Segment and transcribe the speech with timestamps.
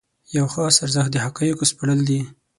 [0.37, 2.19] یو خاص ارزښت د حقایقو سپړل دي.